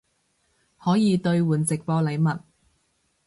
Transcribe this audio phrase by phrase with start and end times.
[0.79, 2.39] 可以兑换直播禮物